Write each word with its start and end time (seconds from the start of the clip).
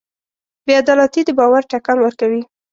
بېعدالتي 0.65 1.21
د 1.25 1.29
باور 1.39 1.61
ټکان 1.71 1.97
ورکوي. 2.01 2.41